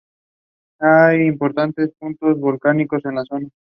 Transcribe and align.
Hay 0.79 1.27
importante 1.27 1.87
puntos 1.89 2.39
volcánicos 2.39 3.05
en 3.05 3.13
la 3.13 3.23
zona. 3.23 3.49